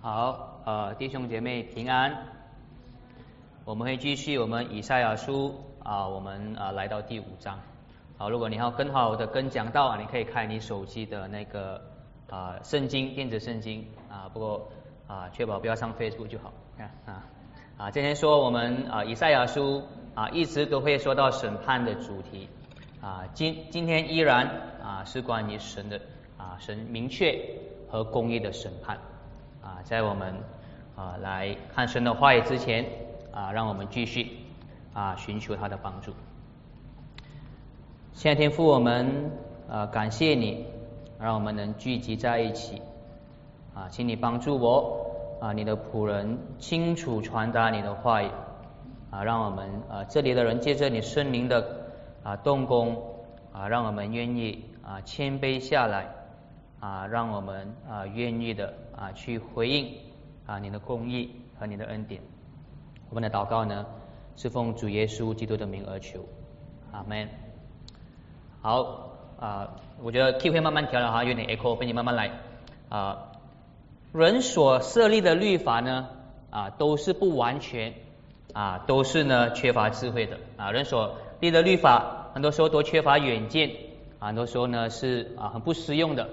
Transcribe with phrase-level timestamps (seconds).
[0.00, 2.22] 好，呃，弟兄姐妹平安。
[3.64, 7.58] 我们会继续我们以赛亚书啊，我们啊来到第五章。
[8.16, 11.82] 好，如果你要更好的跟讲到，你可以开你手机的那个
[12.30, 14.68] 啊圣经电子圣经啊，不过
[15.08, 16.52] 啊确保不要上 Facebook 就好。
[16.76, 17.26] 看啊
[17.76, 19.82] 啊，今天说我们啊以赛亚书
[20.14, 22.48] 啊一直都会说到审判的主题
[23.00, 24.46] 啊，今今天依然
[24.80, 26.00] 啊是关于神的
[26.36, 27.36] 啊神明确
[27.90, 28.96] 和公义的审判。
[29.88, 30.34] 在我们
[30.96, 32.84] 啊来看神的话语之前
[33.32, 34.30] 啊，让我们继续
[34.92, 36.12] 啊寻求他的帮助。
[38.12, 39.30] 现在天父，我们
[39.66, 40.66] 啊感谢你，
[41.18, 42.82] 让我们能聚集在一起
[43.74, 45.06] 啊，请你帮助我
[45.40, 48.28] 啊，你的仆人清楚传达你的话语
[49.10, 51.66] 啊，让我们啊这里的人借着你圣灵的
[52.22, 52.94] 啊动工
[53.54, 56.17] 啊，让我们愿意啊谦卑下来。
[56.80, 59.92] 啊，让我们啊愿意的啊去回应
[60.46, 62.22] 啊你的公义和你的恩典。
[63.10, 63.86] 我们的祷告呢
[64.36, 66.20] 是奉主耶稣基督的名而求，
[66.92, 67.28] 阿门。
[68.60, 72.30] 好啊，我觉得 Q 会慢慢调了哈，有点 echo，被你慢慢来
[72.88, 73.32] 啊。
[74.12, 76.08] 人所设立的律法呢
[76.50, 77.94] 啊都是不完全
[78.52, 80.70] 啊，都是呢缺乏智慧的啊。
[80.70, 83.70] 人所立的律法很多时候都缺乏远见
[84.18, 86.28] 啊，很多时候呢是啊很不实用的。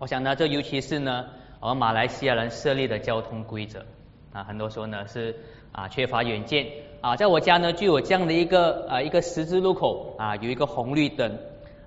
[0.00, 1.26] 我想呢，这尤其是呢，
[1.58, 3.84] 我们马来西亚人设立的交通规则
[4.32, 5.34] 啊，很多时候呢是
[5.72, 6.64] 啊缺乏远见
[7.00, 7.16] 啊。
[7.16, 11.36] 在我家呢就有这样的一个啊一个十字路口啊，有一个红绿灯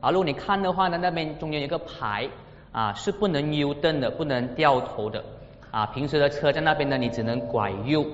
[0.02, 0.12] 啊。
[0.12, 2.28] 如果你看的话呢，那边中间有个牌
[2.74, 5.24] 啊，是不能 U 灯的，不能掉头的
[5.72, 5.86] 啊。
[5.86, 8.06] 平时的车在那边呢，你只能拐右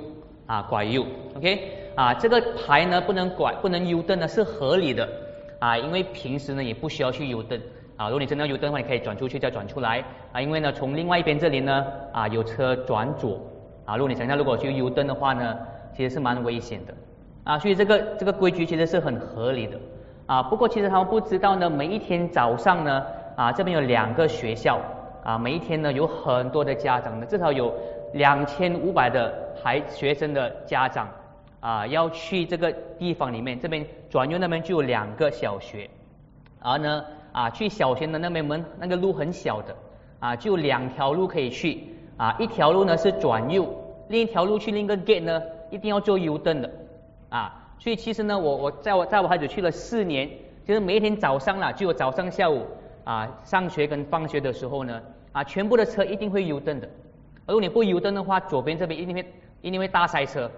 [0.45, 2.13] 啊，拐右，OK 啊。
[2.13, 5.09] 这个牌呢不能拐，不能 U 灯呢是合理的
[5.57, 7.59] 啊，因为平时呢也不需要去 U 灯。
[7.97, 13.39] 啊，如果你真的有灯的话，你可以转出去再转出来啊，因为呢，从另外一边这里呢啊有车转左
[13.85, 15.57] 啊，如果你想象如果去 U 灯的话呢，
[15.95, 16.93] 其实是蛮危险的
[17.43, 19.79] 啊，所以这个这个规矩其实是很合理的
[20.27, 20.43] 啊。
[20.43, 23.03] 不过其实他们不知道呢，每一天早上呢
[23.35, 24.79] 啊这边有两个学校
[25.23, 27.73] 啊，每一天呢有很多的家长呢，至少有
[28.13, 29.33] 两千五百的
[29.63, 31.09] 孩学生的家长
[31.59, 35.89] 啊要去这个地方里面，这边转右那边就有两个小学，
[36.59, 37.03] 而呢。
[37.37, 39.75] 啊，去小学的那边门，那个路很小的，
[40.19, 41.83] 啊，就两条路可以去，
[42.17, 43.71] 啊，一条路呢是转右，
[44.07, 45.39] 另一条路去另一个 gate 呢，
[45.69, 46.71] 一定要做 U 灯的，
[47.29, 50.27] 啊，所以其实呢，我我在我在我孩子去了四年，
[50.65, 52.65] 就是每一天早上啦，就有早上下午
[53.03, 54.99] 啊上学跟放学的时候呢，
[55.31, 56.89] 啊，全部的车一定会 U 灯的，
[57.45, 59.23] 如果你不 U 灯的话，左边这边一定会
[59.61, 60.49] 一定会大塞车，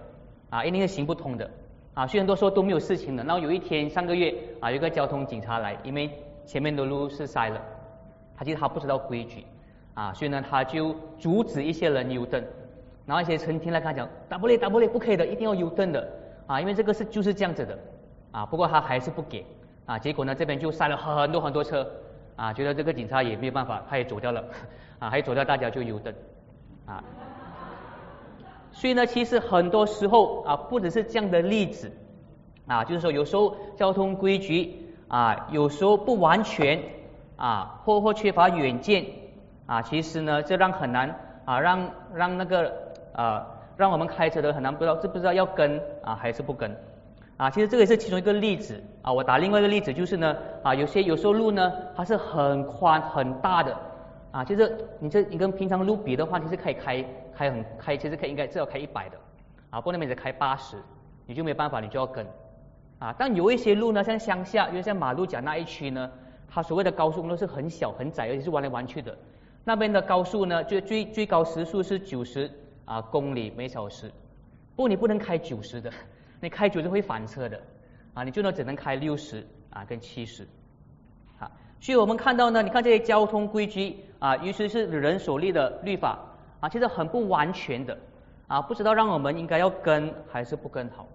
[0.50, 1.52] 啊，一定是行不通的，
[1.94, 6.10] 啊，虽然都说都没有事情的，然后有一天上个月啊，有个交通警察来，因为
[6.50, 7.62] 前面的路是塞了，
[8.36, 9.46] 他其实他不知道规矩
[9.94, 12.44] 啊，所以呢他就阻止一些人油灯，
[13.06, 16.10] 然后一些乘听来跟他讲，打不累打不累，不可以的，一定要油灯的。
[16.48, 17.78] 啊，因为这个是就是这样子的。
[18.32, 19.46] 啊，不过他还是不给。
[19.86, 21.88] 啊，结果呢这边就塞了很多很多车。
[22.36, 24.44] 啊，觉得这个警察也没有办法，他也走掉了。
[24.98, 26.12] 啊，还走掉大家就油灯
[26.88, 27.04] 啊，
[28.72, 31.92] 所以呢其实很多时候啊不只是这样的例子。
[32.66, 34.89] 啊，就是说有时候交通规矩。
[35.10, 36.82] 啊，有时候不完全
[37.36, 39.06] 啊，或或缺乏远见
[39.66, 41.14] 啊，其实呢，这让很难
[41.46, 42.72] 啊，让让那个
[43.14, 46.74] 啊，让我们开车的很难不知道，知不知道要跟啊还是不跟
[47.38, 47.50] 啊？
[47.50, 49.12] 其实这个也是其中一个例子啊。
[49.12, 53.76] 我打另外一个例子就是呢啊，有些有时候路呢它是很宽很大的
[54.32, 57.04] 啊，就是你这你跟平常路比的话，你是可以开
[57.36, 59.18] 开很开，其实可以应该至少开一百的
[59.72, 60.78] 啊，不能每次开八十，
[61.26, 62.26] 你就没办法，你就要跟。
[63.00, 66.12] 啊，但有一些路呢，像乡下，因为像马路甲那一区呢，
[66.50, 69.18] 它所谓的高速公路是很小很窄，而且是弯来弯去的。
[69.64, 72.52] 那边的高速呢，就最最高时速是九十
[72.86, 74.08] 啊公里每小时。
[74.76, 75.92] 不过你不能开九十的，
[76.42, 77.60] 你开九十会翻车的。
[78.14, 80.46] 啊，你最多只能开六十啊跟七十。
[81.40, 81.50] 啊，
[81.80, 86.20] 所以我们看到呢，你看这些交通规矩啊，尤其是人所立的律法
[86.60, 87.98] 啊，其实很不完全的
[88.48, 91.08] 啊，不知道让我们应该要跟还是不跟好。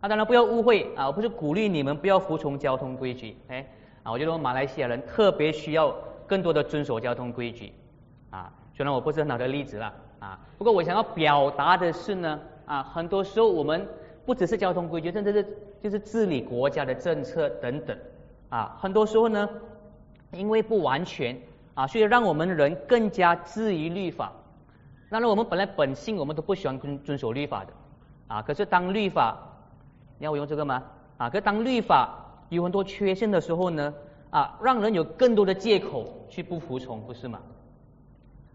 [0.00, 3.66] 那当然不要误会啊，我不是鼓励你们不要服从交通规矩，哎，
[4.02, 5.94] 啊，我觉得马来西亚人特别需要
[6.26, 7.72] 更多的遵守交通规矩，
[8.30, 13.86] 啊，虽然我不是很好的例子了，啊，不过我想要表达的是呢，啊，很多时候我们
[14.24, 15.46] 不只是交通规矩，甚至是
[15.82, 17.98] 就是治理国家的政策等等，
[18.50, 19.48] 啊，很多时候呢，
[20.32, 21.36] 因为不完全，
[21.74, 24.32] 啊，所以让我们人更加质疑律法。
[25.10, 27.72] 那我们本来本性我们都不喜欢遵遵守律法的，
[28.28, 29.38] 啊，可是当律法
[30.18, 30.82] 你要我用这个吗？
[31.16, 32.14] 啊，可当律法
[32.48, 33.94] 有很多缺陷的时候呢，
[34.30, 37.40] 啊，让人有更多的借口去不服从，不是吗？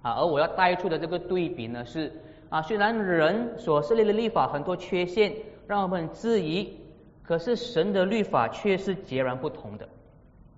[0.02, 2.12] 啊，而我要带出的这个对比呢是
[2.50, 5.34] 啊，虽然人所设立的律法很多缺陷
[5.68, 6.78] 让我们质疑，
[7.24, 9.88] 可是神的律法却是截然不同的。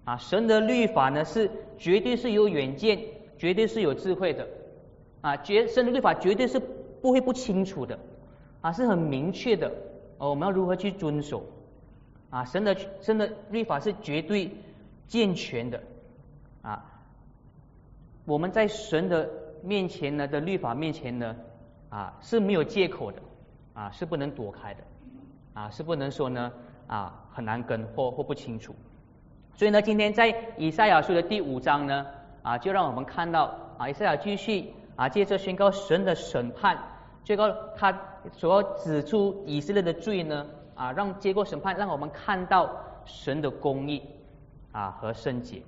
[0.06, 3.00] 啊，神的律法呢是绝对是有远见，
[3.38, 4.48] 绝对是有智慧的。
[5.22, 6.60] 啊，绝神的律法绝对是
[7.02, 7.98] 不会不清楚的，
[8.62, 9.72] 啊，是很明确的。
[10.18, 11.44] 哦，我们要如何去遵守？
[12.30, 14.52] 啊，神的神的律法是绝对
[15.08, 15.82] 健全的。
[16.62, 16.84] 啊，
[18.26, 19.30] 我们在神的
[19.62, 21.36] 面前呢的律法面前呢，
[21.90, 23.22] 啊是没有借口的，
[23.74, 24.84] 啊是不能躲开的，
[25.54, 26.52] 啊是不能说呢
[26.88, 28.76] 啊很难跟或或不清楚。
[29.56, 32.06] 所以呢，今天在以赛亚书的第五章呢，
[32.42, 36.78] 啊，就让我们看到啊，以赛亚继续啊，接着宣告神的审判，
[37.26, 37.92] 这个他
[38.32, 40.46] 所要指出以色列的罪呢，
[40.76, 42.70] 啊，让接过审判，让我们看到
[43.04, 44.00] 神的公义
[44.72, 45.64] 啊和圣洁。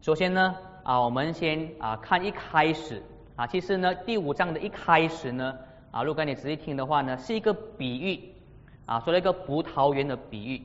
[0.00, 3.00] 首先呢，啊，我们先啊看一开始
[3.36, 5.56] 啊，其实呢，第五章的一开始呢，
[5.92, 8.34] 啊，如果你仔细听的话呢，是一个比喻
[8.84, 10.60] 啊，说了一个葡萄园的比喻。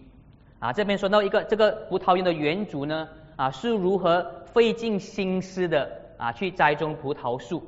[0.57, 5.87] 啊，这边说到一个这个葡萄园的园主呢，啊是如何费尽心思的
[6.17, 7.61] 啊去栽种葡萄树，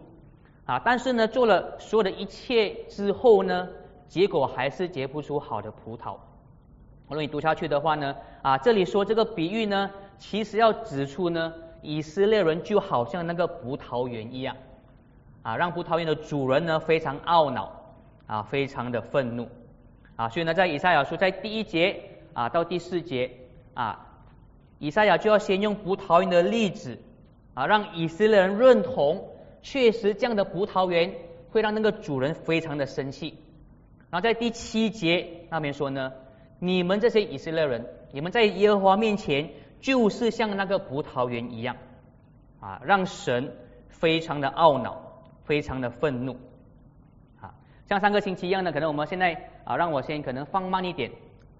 [0.69, 3.68] 啊，但是呢做了所有的一切之后呢，
[4.07, 6.13] 结果还是结不出好的葡萄。
[7.07, 9.89] 如果你读下去的话呢，啊这里说这个比喻呢，
[10.19, 11.51] 其实要指出呢，
[11.81, 14.56] 以色列人就好像那个葡萄园一样，
[15.42, 17.71] 啊让葡萄园的主人呢非常懊恼，
[18.27, 19.48] 啊非常的愤怒，
[20.16, 22.00] 啊所以呢在以赛亚书在第一节。
[22.31, 23.30] 啊，到第四节
[23.74, 24.07] 啊，
[24.77, 26.98] 以赛亚就要先用葡萄园的例子
[27.56, 29.27] 啊，让以色列人认同，
[29.61, 31.13] 确实这样的葡萄园
[31.50, 33.38] 会让那个主人非常的生气。
[34.09, 36.13] 然后在第七节那边说呢，
[36.59, 41.77] 你们这些以色列人，你们在耶和华面前就是像那个葡萄园一样
[42.59, 43.56] 啊，让神
[43.88, 46.38] 非常的懊恼，非常的愤怒
[47.39, 47.53] 啊，
[47.88, 51.11] 像上个星期一样的，可能我们现在啊，让我先可能放慢一点。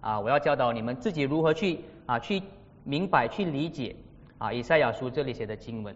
[0.02, 2.42] 啊，我要教导你们自己如何去啊，去
[2.86, 3.98] 明白、去理解
[4.38, 5.94] 啊，以赛亚书这里写的经文。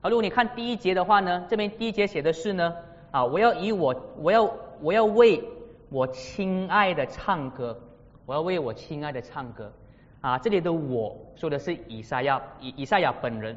[0.00, 2.74] 啊，如果你看第一节的话呢，这边第一节写的是呢，
[3.10, 4.50] 啊，我要以我，我要，
[4.80, 5.42] 我要为
[5.90, 7.78] 我亲爱的唱歌，
[8.26, 9.72] 我要为我亲爱的唱歌。
[10.20, 13.56] 啊，这里的我说的是以赛亚，以以赛亚本人。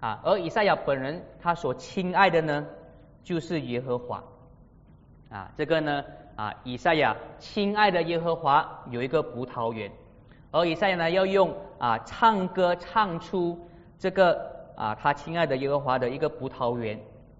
[0.00, 2.66] 啊，而以赛亚本人他所亲爱的呢，
[3.24, 4.22] 就是耶和华。
[5.30, 6.04] 啊，这个呢。
[6.36, 9.90] 啊，以赛亚，亲爱的耶和华有一个葡萄园，
[10.52, 13.58] 而以赛亚呢要用啊唱歌唱出
[13.98, 16.96] 这个啊他亲爱的耶和华的一个葡萄园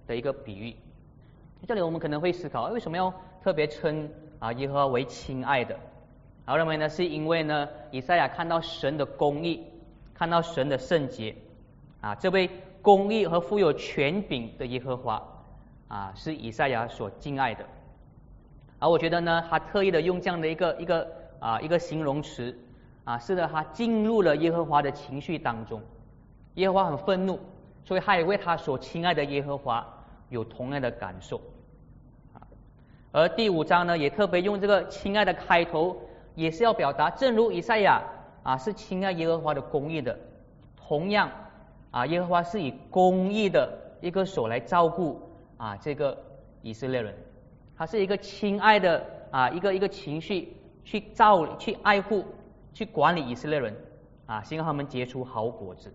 [0.08, 0.74] 的一个比喻。
[1.68, 5.78] 这里我们可能会思考，为什么要特别称啊耶和华为亲爱的？
[6.46, 9.62] 我认为呢是因为呢以赛亚看到神的公义，
[10.14, 11.36] 看到神的圣洁
[12.00, 12.50] 啊，这位
[12.82, 15.22] 公义和富有权柄的耶和华
[15.86, 17.64] 啊是以赛亚所敬爱的。
[18.80, 21.08] 而我觉得呢，他特意的用这样的一个一个
[21.38, 22.56] 啊一个形容词
[23.04, 25.80] 啊，使得他进入了耶和华的情绪当中。
[26.58, 27.38] 耶和华很愤怒，
[27.84, 29.86] 所以他也为他所亲爱的耶和华
[30.28, 31.40] 有同样的感受。
[33.12, 35.96] 而第五章呢，也特别用这个亲爱的开头，
[36.34, 38.02] 也是要表达，正如以赛亚
[38.42, 40.18] 啊是亲爱耶和华的公义的，
[40.76, 41.30] 同样
[41.92, 45.22] 啊耶和华是以公义的一个手来照顾
[45.56, 46.18] 啊这个
[46.62, 47.14] 以色列人。
[47.76, 52.24] 他是一个亲爱的啊，一个一个情绪去照、去爱护、
[52.74, 53.72] 去管理以色列人
[54.26, 55.94] 啊，希望他们结出好果子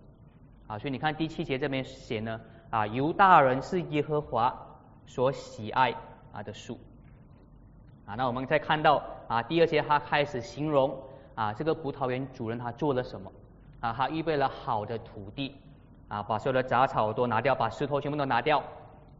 [0.68, 0.78] 啊。
[0.78, 2.40] 所以你看第七节这边写呢
[2.70, 4.54] 啊，犹大人是耶和华
[5.06, 5.94] 所喜爱
[6.32, 6.80] 啊的树
[8.06, 8.16] 啊。
[8.16, 10.98] 那我们再看到啊，第二节他开始形容
[11.36, 13.32] 啊，这个葡萄园主人他做了什么
[13.80, 13.94] 啊？
[13.94, 15.56] 他预备了好的土地
[16.08, 18.64] 啊，把所有的杂草都拿掉，把石头全部都拿掉。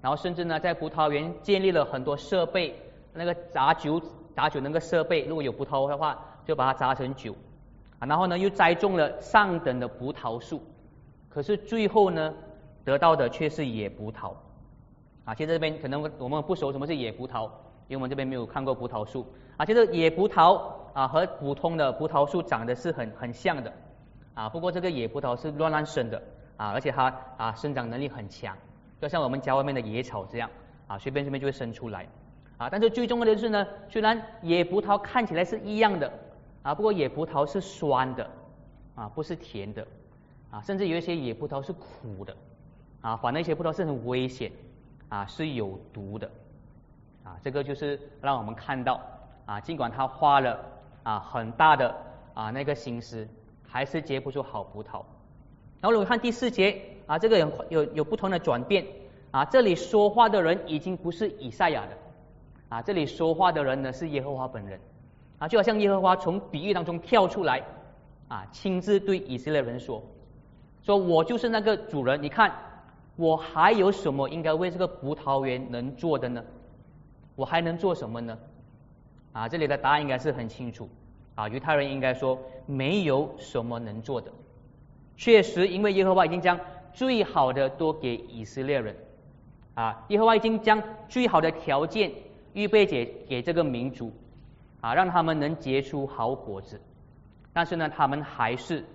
[0.02, 2.78] 然后甚至呢，在葡萄园建立了很多设备，
[3.14, 4.02] 那个榨酒
[4.36, 7.34] 榨酒那个设备，如果有葡萄的话，就把它榨成酒。
[8.00, 10.62] 啊，然后呢，又栽种了上等的葡萄树，
[11.34, 12.32] 可是最后呢，
[12.86, 14.34] 得到的却是野葡萄。
[15.26, 17.46] 啊，其实这边可能我们不熟什么是野葡萄，
[17.88, 19.26] 因为我们这边没有看过葡萄树。
[19.58, 20.62] 啊，其实野葡萄
[20.94, 23.74] 啊和普通的葡萄树长得是很很像的。
[24.36, 26.22] 啊，不过这个野葡萄是乱乱生的，
[26.58, 28.56] 啊，而且它啊生长能力很强。
[29.02, 30.50] 就像我们家外面的野草这样
[30.88, 32.08] 啊，随便随便就会生出来
[32.58, 32.70] 啊。
[32.70, 36.12] 但是最重要的是呢，虽然野葡萄看起来是一样的
[36.64, 38.30] 啊，不过野葡萄是酸的
[38.96, 39.88] 啊，不是甜的
[40.54, 42.36] 啊，甚至有一些野葡萄是苦的
[43.02, 43.16] 啊。
[43.18, 44.52] 反那些葡萄是很危险
[45.10, 46.30] 啊，是有毒的
[47.24, 47.36] 啊。
[47.42, 49.02] 这个就是让我们看到
[49.48, 50.64] 啊，尽管他花了
[51.02, 51.96] 啊很大的
[52.36, 53.28] 啊那个心思，
[53.68, 55.02] 还是结不出好葡萄。
[55.82, 56.80] 然后我们看第四节。
[57.06, 58.86] 啊，这个有有有不同的转变
[59.30, 61.98] 啊，这里说话的人已经不是以赛亚的，
[62.70, 64.80] 啊，这里说话的人呢是耶和华本人，
[65.38, 67.62] 啊，就好像耶和华从比喻当中跳出来，
[68.30, 70.02] 啊，亲自对以色列人说，
[70.84, 72.54] 说我就是那个主人，你看
[73.16, 76.44] 我还有什么应该为这个葡萄园能做的呢？
[77.36, 78.38] 我还能做什么呢？
[79.32, 80.88] 啊，这里的答案应该是很清楚，
[81.36, 84.32] 啊，犹太人应该说没有什么能做的，
[85.18, 86.60] 确实，因为耶和华已经将
[86.94, 88.96] 最好的都给以色列人。
[89.76, 92.12] 啊，耶和华已经将最好的条件
[92.54, 94.12] 预备给给这个民族，
[94.82, 96.80] 啊，让他们能结出好果子，
[97.52, 98.86] 但是呢，他们还是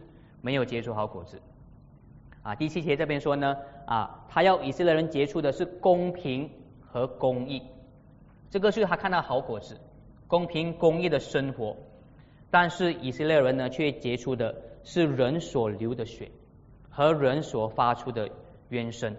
[0.40, 1.40] 没有结出好果子。
[2.42, 6.50] 啊，第七节这边说呢，啊，他要以色列人结出的是公平
[6.86, 7.62] 和公义，
[8.50, 9.78] 这个是他看到好果子，
[10.26, 11.76] 公平公义的生活，
[12.50, 16.30] 但是以色列人呢，却结出的是人所流的血
[16.88, 18.30] 和人所发出的
[18.70, 19.16] 冤声。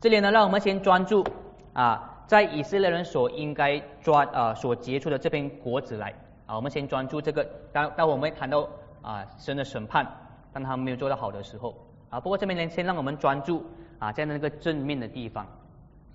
[0.00, 1.24] 这里呢，让我们先专注
[1.72, 6.14] 啊，在以色列人所应该抓啊所结出的这片果子来
[6.46, 7.44] 啊，我们先专注这个。
[7.72, 8.68] 当当我们谈到
[9.02, 10.06] 啊神的审判，
[10.52, 11.74] 当他们没有做到好的时候
[12.10, 13.64] 啊，不过这边呢，先让我们专注
[13.98, 15.46] 啊在那个正面的地方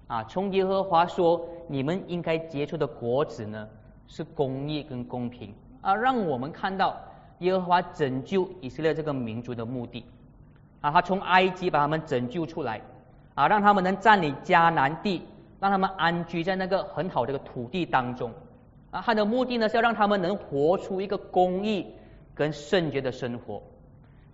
[0.08, 3.68] 啊，从耶和华说你们应该结出的果子呢
[4.08, 6.98] 是公义跟公平啊，让我们看到
[7.40, 10.06] 耶和华拯救以色列这个民族的目的
[10.82, 12.82] 啊，他从埃及把他们拯救出来。
[13.36, 15.24] 啊，让他们能占领迦南地，
[15.60, 18.32] 让他们安居在那个很好的个土地当中。
[18.92, 21.84] 啊，他的目的呢是要让他们能活出一个公义
[22.36, 23.60] 跟圣洁的生活。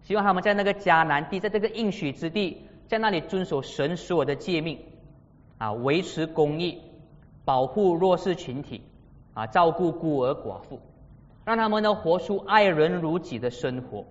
[0.01, 4.79] 希望他们在那个迦南地，在这个应许之地，在那里遵守神所有的诫命，
[5.57, 6.81] 啊，维持公义，
[7.45, 8.81] 保护弱势群体，
[9.33, 10.79] 啊，照顾孤儿寡妇，
[11.45, 14.05] 让他们呢活出爱人如己的生活。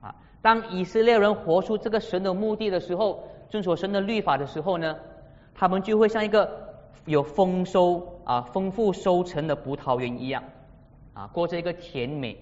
[0.00, 3.24] 啊，当以色列人活出这个神的目的的时候。
[3.48, 4.96] 遵守神的律法的时候呢，
[5.54, 6.50] 他们就会像一个
[7.04, 10.42] 有丰收啊、丰富收成的葡萄园一样
[11.14, 12.36] 啊，过着一个甜美、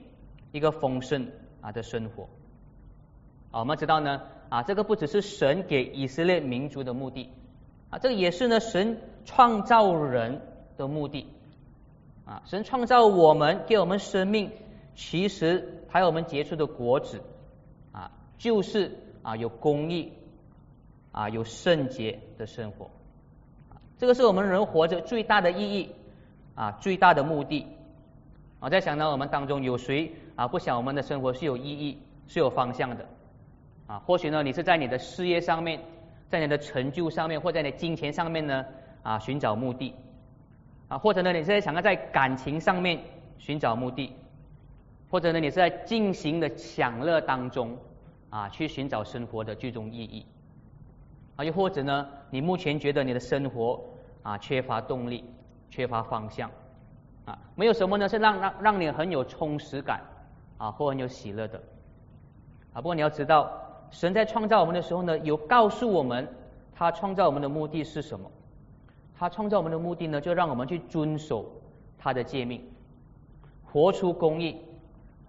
[0.50, 1.28] 一个丰盛
[1.60, 2.26] 啊的生活。
[3.54, 7.30] 啊，我们知道呢啊，这个不只是神给以色列民族的目的
[7.90, 10.40] 啊，这个也是呢神创造人
[10.76, 11.28] 的目的。
[12.24, 12.42] 啊。
[12.46, 14.50] 神创造我们，给我们生命，
[14.96, 16.66] 其实还有我们结出的。
[16.66, 17.20] 果子
[17.92, 20.12] 啊，就是啊有公义。
[21.12, 22.90] 啊，有圣洁的生活，
[23.98, 25.92] 这个是我们人活着最大的意义
[26.56, 27.68] 啊，最大的目的。
[28.58, 33.06] 我在想到我们当中有谁啊不想我们的生活是有意义、是有方向的
[33.86, 33.98] 啊？
[34.06, 35.80] 或许呢，你是在你的事业上面，
[36.28, 38.64] 在你的成就上面，或在你金钱上面呢
[39.02, 39.94] 啊寻找目的
[40.88, 40.98] 啊？
[40.98, 43.00] 或者呢，你是在想要在感情上面
[43.38, 44.12] 寻找目的，
[45.10, 47.76] 或者呢，你是在进行的享乐当中
[48.30, 50.26] 啊去寻找生活的最终意义。
[51.36, 52.08] 啊，又或者呢？
[52.30, 53.80] 你目前觉得你的生活
[54.22, 55.24] 啊缺乏动力、
[55.68, 56.50] 缺乏方向
[57.24, 60.00] 啊，没有什么呢是让让让你很有充实感
[60.58, 61.60] 啊，或很有喜乐的
[62.72, 62.76] 啊。
[62.76, 63.50] 不过你要知道，
[63.94, 66.28] 神在创造我们的时候呢，有告诉我们
[66.74, 68.28] 他创造我们的目的是什么？
[69.16, 71.46] 他创造我们的目的呢，就让我们去遵守
[71.96, 72.60] 他的诫命，
[73.64, 74.56] 活出公义，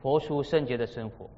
[0.02, 1.30] 活出圣洁的生活。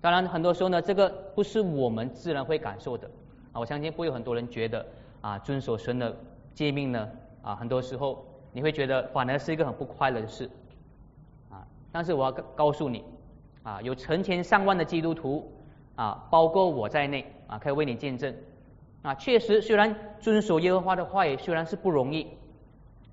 [0.00, 3.08] 当然，很多时候呢，这个不是我们自然会感受的。
[3.52, 4.84] 啊，我相信会有很多人觉得
[5.20, 6.12] 啊，遵守神的
[6.54, 7.08] 诫命呢，
[7.42, 10.50] 啊，很多时候你会觉得反而是一个很不快乐的事，
[11.50, 13.04] 啊，但是我要告诉你，
[13.62, 15.48] 啊，有成千上万的基督徒
[16.00, 18.34] 啊，包括我在内啊，可以为你见证，
[19.02, 22.26] 啊，确实虽然遵守耶和华的话语虽然是不容易，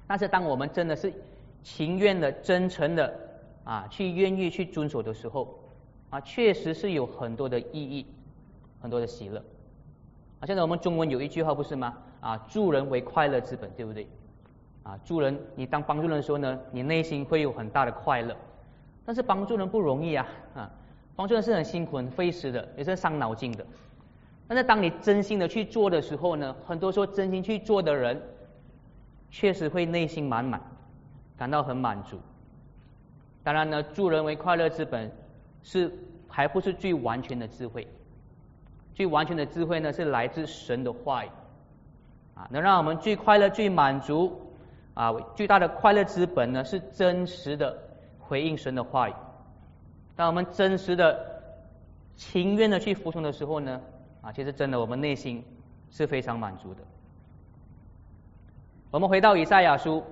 [0.08, 1.12] 但是当我们真的是
[1.62, 3.14] 情愿的、真诚的
[3.66, 5.54] 啊，去愿意去遵守的时候，
[6.12, 8.06] 啊，确实是有很多的意义，
[8.82, 9.44] 很多的喜乐。
[10.40, 11.94] 啊，现在我们中文有一句话不是吗？
[12.22, 14.08] 啊，助人为快乐之本，对不对？
[14.84, 18.34] 啊，助人，你当帮助人的时候呢，你内心会有很大的快乐。
[19.06, 20.26] 但是帮助人不容易啊，
[20.56, 20.72] 啊，
[21.18, 23.66] 帮助人是很辛苦、很费时的，也是伤脑筋的。
[24.48, 28.22] 但是当你真心的去做的时候呢，很多时候真心去做的人，
[29.32, 30.62] 确实会内心满满，
[31.36, 32.20] 感到很满足。
[33.44, 35.12] 当然呢，助人为快乐之本，
[35.64, 35.92] 是
[36.28, 37.88] 还不是最完全的智慧。
[38.94, 41.30] 最完全的智慧呢，是来自神的话语
[42.36, 44.40] 啊，能让我们最快乐、最满足
[44.94, 47.76] 啊，最大的快乐之本呢，是真实的
[48.20, 49.14] 回应神的话语。
[50.18, 51.42] 当我们真实的、
[52.16, 53.80] 情愿的去服从的时候呢，
[54.22, 55.42] 啊，其实真的我们内心
[55.92, 56.82] 是非常满足的。
[58.90, 60.04] 我们回到以赛亚书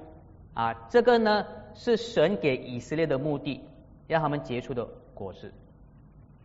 [0.53, 1.43] 啊，这个呢
[1.74, 3.59] 是神给以色列的目的，
[4.07, 5.51] 让他们结出的果子。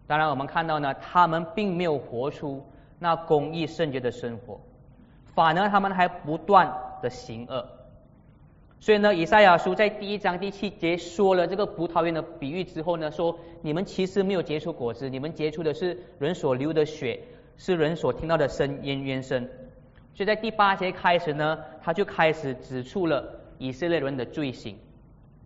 [0.06, 2.64] 当然，我们看到呢，他们并没有活出
[2.98, 4.58] 那公义圣洁的生活，
[5.34, 7.68] 反而他们还不断的行恶。
[8.82, 17.20] 所以呢，以赛亚书在第一章第七节说了这个葡萄园的比喻之后呢，说你们其实没有结出果子，你们结出的是人所流的血，
[17.58, 19.46] 是人所听到的声音冤声。
[20.14, 23.22] 所以在第八节开始呢，他就开始指出了
[23.58, 24.78] 以色列人的罪行。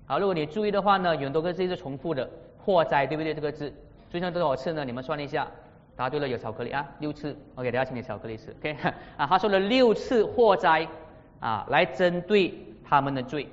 [0.06, 2.30] 好，如果你注意的话呢，有很多个字是重复的，
[2.64, 3.34] 祸灾对不对？
[3.34, 3.68] 这个字
[4.12, 4.84] 出现多少次呢？
[4.84, 5.48] 你们算了一下，
[5.96, 7.36] 答对了有巧克力啊，六次。
[7.56, 8.54] OK，等下请你巧克力吃。
[8.60, 8.76] OK，
[9.16, 10.86] 啊，他说了六次祸灾
[11.40, 12.54] 啊，来针对。
[12.84, 13.48] 他们的罪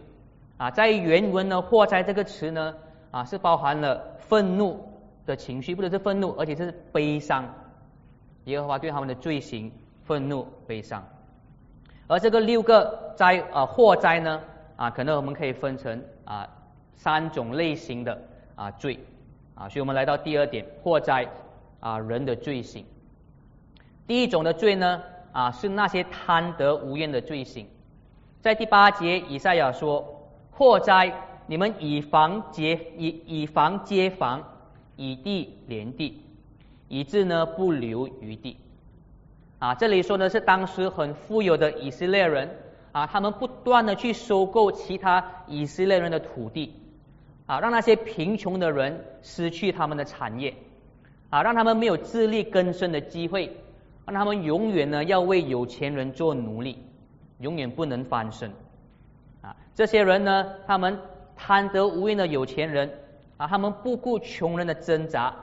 [0.57, 2.75] 啊，在原文呢，“祸灾”这个词呢
[3.09, 4.79] 啊，是包含了愤怒
[5.25, 7.43] 的情绪，不只是愤怒，而且是悲伤。
[8.45, 9.71] 耶和华对他们的罪行
[10.03, 11.03] 愤怒悲伤。
[12.07, 14.41] 而这个六个灾啊祸灾呢
[14.75, 16.47] 啊，可能我们可以分成啊
[16.95, 18.21] 三种类型的
[18.55, 18.99] 啊罪
[19.55, 21.27] 啊，所以我们来到第二点，祸灾
[21.79, 22.85] 啊人的罪行。
[24.05, 27.65] 第一种的罪呢啊，是那些贪得无厌的罪行。
[28.41, 31.13] 在第八节，以赛亚说：“祸灾，
[31.45, 34.43] 你们以房接以以房接房，
[34.95, 36.19] 以地连地，
[36.87, 38.57] 以致呢不留余地。”
[39.59, 42.49] 啊，这里说的是当时很富有的以色列人
[42.93, 46.73] 啊，他们不断的去收购其他以色列人的土地
[47.45, 50.55] 啊，让那些贫穷的人失去他们的产业
[51.29, 53.55] 啊，让他们没有自力更生的机会，
[54.07, 56.79] 让他们永远呢要为有钱人做奴隶。
[57.41, 58.51] 永远不能翻身
[59.41, 59.55] 啊！
[59.75, 60.97] 这些人呢，他们
[61.35, 62.89] 贪得无厌的有钱人
[63.37, 65.33] 啊，他们不顾穷人的挣扎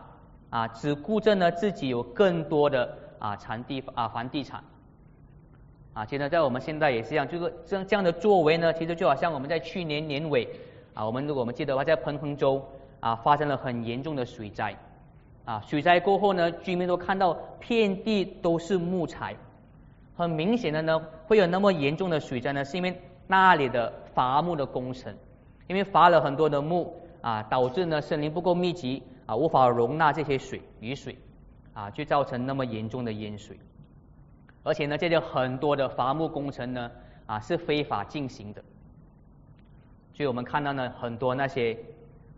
[0.50, 4.62] 啊，只顾着呢自己有更多的啊产地啊房地产
[5.92, 6.06] 啊。
[6.06, 10.48] 其实，在我们现在也是一样，就是这样这样的作为呢，其实就好像我们在去年年尾
[10.94, 12.64] 啊，我们如果我们记得的话，在彭亨州
[13.00, 14.76] 啊发生了很严重的水灾
[15.44, 19.34] 啊，水灾过后呢，居民都看到遍地都是木材。
[20.18, 25.14] 很明显的呢，会有那么严重的水灾呢，是因为那里的伐木的工程，
[25.68, 31.16] 因为伐了很多的木啊，导致呢森林不够密集啊，无法容纳这些水雨水
[31.72, 33.56] 啊，就造成那么严重的淹水。
[34.64, 36.90] 而且呢，这些很多的伐木工程呢
[37.26, 38.60] 啊是非法进行的，
[40.14, 41.78] 所以我们看到呢很多那些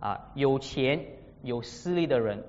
[0.01, 1.03] 啊有钱
[1.43, 2.45] 有势力的人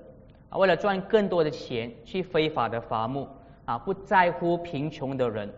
[0.50, 3.26] 啊，为了赚更多的钱去非法的伐木。
[3.64, 5.52] 啊，不在乎贫穷的人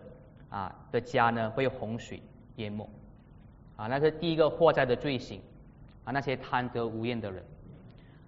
[0.49, 2.21] 啊的家呢，被洪水
[2.57, 2.87] 淹没
[3.75, 5.41] 啊，那是第一个祸灾的罪行
[6.03, 7.43] 啊，那些贪得无厌的人。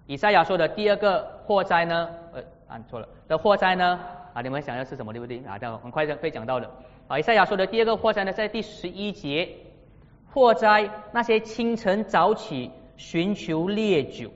[0.06, 4.00] 以赛亚说的第二个祸灾呢，呃，按错了的祸灾呢
[4.34, 5.58] 啊，你们想要是什么对不对啊？
[5.58, 6.68] 这样很快就会讲到的
[7.06, 7.18] 啊。
[7.18, 9.48] 以赛亚说的第二个祸灾呢，在第十一节，
[10.32, 14.30] 祸灾那些清晨早起寻求烈酒，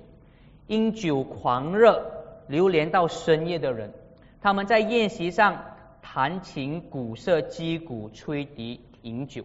[0.67, 2.05] 因酒狂热
[2.47, 3.93] 流连到深夜的人。
[4.43, 5.65] 他们在宴席上
[6.03, 9.45] 弹琴、鼓瑟、击鼓、吹笛、饮酒。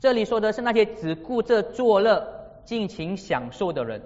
[0.00, 4.02] 这里说的是那些只顾着作乐、尽情享受的人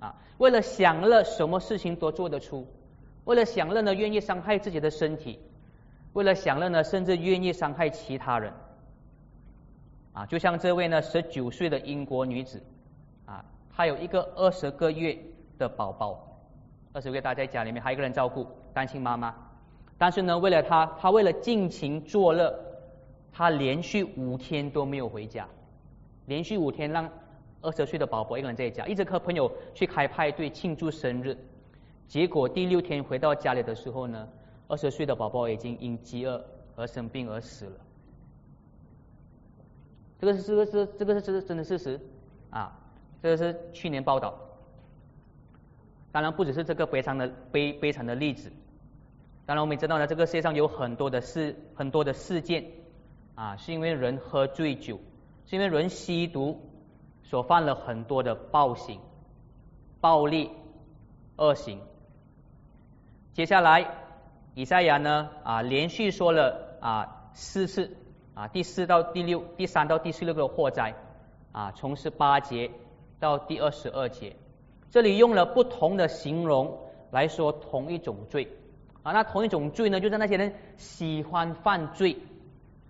[0.00, 2.66] 啊，为了享乐，什么事情都做得出；
[3.24, 5.38] 为了享乐呢，愿意伤害自己的身体；
[6.12, 8.52] 为了享乐呢，甚至愿意伤害其他人。
[10.12, 12.62] 啊，就像这位呢，十九岁的英国女子
[13.24, 13.42] 啊，
[13.74, 15.18] 她有一个二十个月
[15.56, 16.35] 的宝宝。
[16.96, 19.34] 二十个月，他在家里面还有一个人照顾，单亲妈妈。
[19.98, 22.58] 但是呢，为了他，他为了尽情作乐，
[23.30, 25.46] 他连续五天都没有回家，
[26.24, 27.06] 连续五天让
[27.60, 31.36] 二十岁的宝宝一个人在家，一直和朋友去开派对庆祝生日。
[32.08, 34.26] 结果第六天回到家里的时候呢，
[34.66, 36.42] 二十岁的宝宝已经因饥饿
[36.76, 37.76] 而生病而死了。
[40.18, 42.00] 这个是这个是这个是是真的事实
[42.48, 42.74] 啊，
[43.22, 44.34] 这个是去年报道。
[46.12, 48.50] 当然不只是这个悲惨的悲悲惨的例子，
[49.44, 52.64] 当然我们也知道呢，这个世界上有很多的事很多的事件
[53.34, 54.98] 啊，是因为人喝醉酒，
[55.46, 56.58] 是因为人吸毒
[57.22, 58.98] 所犯了很多的暴行、
[60.00, 60.50] 暴力、
[61.36, 61.80] 恶行。
[63.34, 63.86] 接下来
[64.54, 67.94] 以赛亚呢啊连续说了啊四次
[68.32, 70.94] 啊第四到第六第三到第十六个祸灾
[71.52, 72.70] 啊从十八节
[73.20, 74.34] 到第二十二节。
[74.90, 76.78] 这里用了不同的形容
[77.10, 78.48] 来说同一种罪
[79.02, 82.16] 啊，那同一种罪呢，就是那些人喜欢犯罪、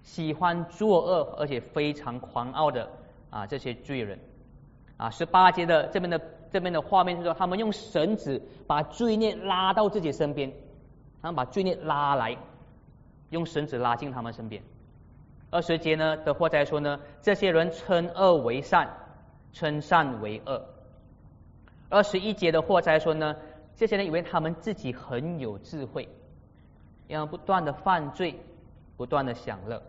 [0.02, 2.88] 喜欢作恶，而且非常狂傲的
[3.28, 4.18] 啊这些罪人
[4.96, 5.10] 啊。
[5.10, 10.52] 十八节的这边的这边的画面是说，他们用绳子把罪孽拉到自己身边，
[11.20, 12.36] 他们把罪孽拉来，
[13.30, 14.62] 用绳子拉进他们身边。
[15.50, 18.88] 二十节呢的话在说呢，这些人称恶为善，
[19.52, 20.64] 称善为恶。
[21.88, 23.36] 二十一节的祸灾说呢，
[23.74, 26.08] 这些人以为他们自己很有智慧
[27.06, 28.38] 要不断的犯罪，
[28.96, 29.80] 不断的享乐。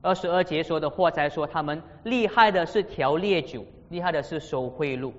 [0.00, 5.12] 二十二节说的祸灾说，他们厉害的是调烈酒，厉害的是收贿赂。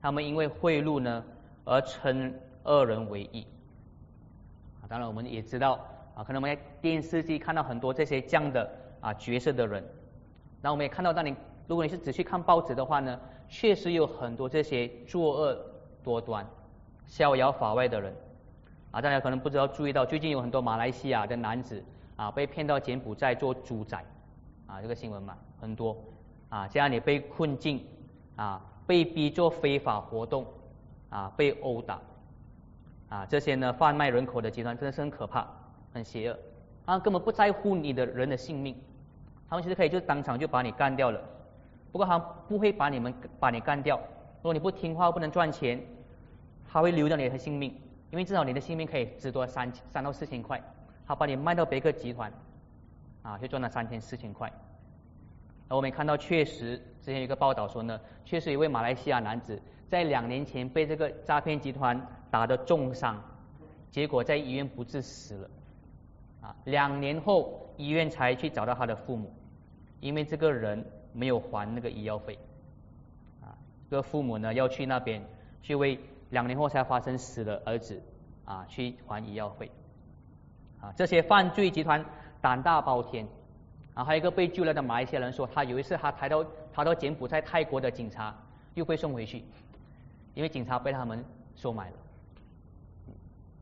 [0.00, 1.22] 他们因为贿赂呢，
[1.64, 3.46] 而称恶人为义。
[4.88, 5.78] 当然我们也知道
[6.14, 8.68] 啊，可能我们在电视机看到很多这些这样的
[9.00, 9.84] 啊角色的人。
[10.60, 11.34] 那我们也看到，当你
[11.66, 13.18] 如果你是仔细看报纸的话呢，
[13.52, 15.58] 确实有很多这些作恶
[16.02, 16.44] 多端、
[17.04, 18.12] 逍遥法外的人。
[18.90, 21.84] 啊，大家可能不知道注意到，最近有很多马来西亚的男子。
[22.14, 23.96] 啊，被骗到柬埔寨做猪仔，
[24.66, 25.96] 啊，这个新闻嘛很多，
[26.50, 27.84] 啊，这样你被困境，
[28.36, 30.46] 啊，被逼做非法活动，
[31.08, 31.98] 啊，被殴打，
[33.08, 35.46] 啊，这些呢贩卖人口的集团真的是很可怕，
[35.92, 36.38] 很邪恶，
[36.86, 38.76] 他根本不在乎你的人的性命，
[39.48, 41.20] 他们其实可以就当场就把你干掉了，
[41.92, 45.78] 不过他不会把你们把你干掉，如果你不听话不能赚钱，
[46.66, 47.70] 他会留掉你的性命，
[48.10, 50.60] 因为至少你的性命可以值多三三到四千块。
[51.06, 52.32] 他把你卖到别个集团，
[53.22, 54.50] 啊，就赚了三千四千块。
[55.68, 62.00] 而我们看到，确实之前有一个报道说呢，确实一位马来西亚男子在两年前被这个诈骗集团
[62.30, 63.22] 打得重伤，
[63.90, 65.50] 结果在医院不治死了。
[66.40, 69.32] 啊，两年后医院才去找到他的父母，
[70.00, 72.38] 因为这个人没有还那个医药费。
[73.40, 73.56] 啊，
[73.90, 75.22] 这个父母呢要去那边
[75.62, 75.98] 去为
[76.30, 78.02] 两年后才发生死的儿子
[78.44, 79.70] 啊去还医药费。
[80.80, 82.04] 啊，这些犯罪集团
[82.40, 83.26] 胆大包天，
[83.94, 88.34] 啊，还有一个被救了的马来西亚人说，他有一次他抬到逃到柬埔寨泰国的警察
[88.74, 89.44] 又被送回去，
[90.34, 91.96] 因为警察被他们收买了，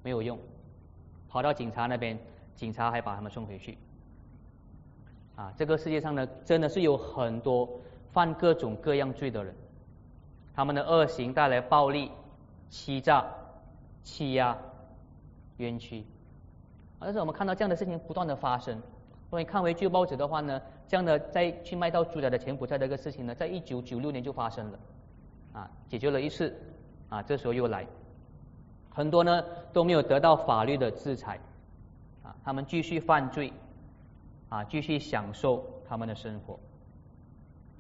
[0.03, 0.39] 没有用，
[1.29, 2.19] 跑到警察那边，
[2.57, 3.77] 警察还把他们送回去。
[5.41, 7.67] 啊，这个世界上呢，真的是有很多
[8.13, 9.55] 犯各种各样罪的人，
[10.55, 12.11] 他们的恶行带来暴力、
[12.69, 13.25] 欺诈、
[14.03, 14.55] 欺压、
[15.57, 16.05] 冤屈。
[16.99, 18.77] 但是我们看到这样的事情不断的发生。
[18.77, 24.79] 如果你看回旧报纸的话呢，这样的在去卖到猪仔的柬埔寨的一个事情呢，在一九九六年就发生了，
[25.55, 26.55] 啊，解决了一次，
[27.09, 27.87] 啊，这时候又来，
[28.91, 31.41] 很多呢都没有得到法律的制裁，
[32.23, 33.51] 啊，他们继续犯罪，
[34.51, 36.61] 啊，继续享受他们的生活。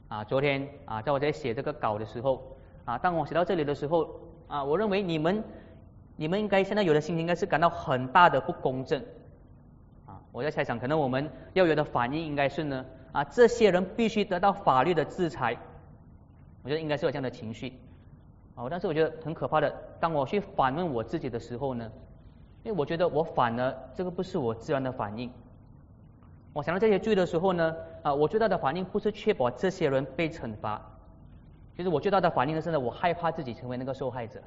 [0.08, 2.56] 啊，昨天啊，在我在写这个稿的时候，
[2.86, 4.08] 啊，当我写到这里的时候，
[4.48, 5.44] 啊，我认为你们。
[6.16, 9.02] 你们应该现在有的心情应该是感到很大的不公正，
[10.04, 15.56] 啊，我在猜想，可能我们要有的反应应该是呢，啊，这些人必须得到法律的制裁，
[16.62, 17.72] 我觉得应该是有这样的情绪，
[18.54, 21.90] 啊，但是我觉得很可怕的，当我去反问我自己的时候呢，
[22.64, 25.32] 因为我觉得我反了，这个不是我自然的反应，
[26.52, 30.80] 我想到这些罪的时候呢，啊，我最大的反应不是确保这些人被惩罚，
[31.76, 34.40] 其实我最大的反应是呢，我害怕自己成为那个受害者。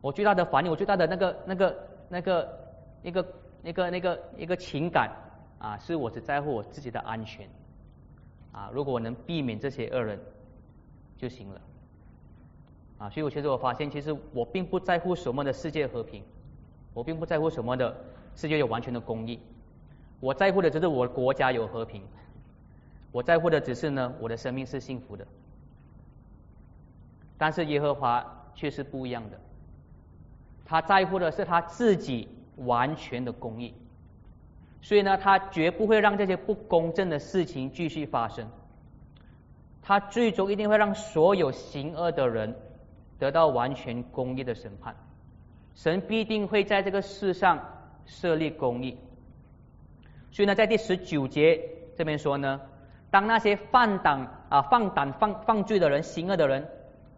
[0.00, 2.58] 我最大的反应，我最大的那个、那个、那个、
[3.02, 3.26] 一个、
[3.62, 5.10] 那个、那个一个情感
[5.58, 7.48] 啊，是我只在乎我自己的安全
[8.52, 8.68] 啊。
[8.72, 10.18] 如果我能避免这些恶人
[11.16, 11.60] 就行了
[12.98, 13.08] 啊。
[13.08, 16.22] 所以，我其实我发现，其实我并不在乎什么的世界和平，
[16.92, 17.96] 我并不在乎什么的
[18.34, 19.40] 世界有完全的公义。
[20.20, 22.02] 我在乎的只是我国家有和平，
[23.12, 25.26] 我在乎的只是呢，我的生命是幸福的。
[27.36, 29.38] 但是耶和华却是不一样的。
[30.64, 33.74] 他在乎的是他自己完全的公义，
[34.80, 38.48] 所以呢，他绝不会让这些不公正的事情继续发生。
[39.82, 42.56] 他最终一定会让所有行恶的人
[43.18, 44.96] 得到完全公义的审判。
[45.74, 47.62] 神必定会在这个世上
[48.06, 48.96] 设立公义。
[50.34, 52.60] 所以呢，在第十九节这边说呢，
[53.10, 56.68] 当那些放胆啊放胆放放罪的人、行恶的人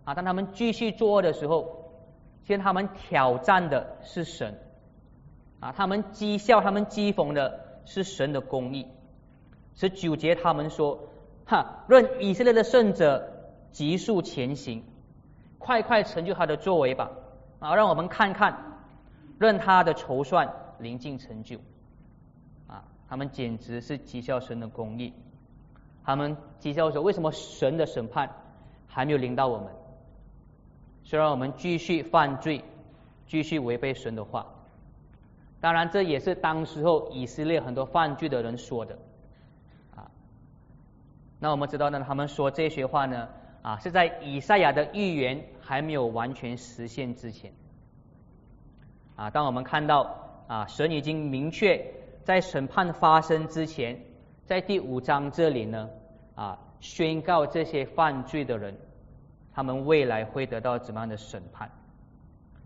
[0.04, 1.82] 啊，当他们继续作恶的时候。
[2.44, 4.56] 现在他们挑战的是神，
[5.58, 8.86] 啊，他们讥笑、他们讥讽的是神的公义。
[9.74, 11.08] 十九节他们说
[11.44, 14.84] ：“哈，论以色列的圣者急速前行，
[15.58, 17.10] 快快成就他的作为吧！
[17.58, 18.56] 啊，让我们看看，
[19.38, 20.48] 论他的筹算
[20.78, 21.58] 临近成就。
[23.08, 25.12] 他们简直是讥笑神的公义。
[26.04, 28.30] 他们讥笑说：为什么神的审判
[28.86, 29.68] 还没有临到我们？”
[31.04, 32.64] 虽然我们继续犯罪，
[33.28, 34.46] 继续违背神的话，
[35.60, 38.98] 当然这也是当时候以色列很多犯罪的人说的
[39.94, 40.10] 啊。
[41.38, 43.28] 那我们知道呢，他们说这些话呢，
[43.62, 47.52] 啊是在以赛亚的预言还没有完全实现之前
[49.14, 49.30] 啊。
[49.30, 50.12] 当我们看到
[50.48, 51.84] 啊，神已经明确
[52.26, 53.96] 在审判发生之前，
[54.44, 55.88] 在第五章这里呢
[56.34, 58.76] 啊，宣告这些犯罪的人。
[59.54, 61.70] 他们未来会得到怎么样的审判？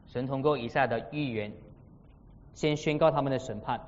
[0.06, 1.52] 神通过以下的预言，
[2.54, 3.78] 先宣告他们的审判。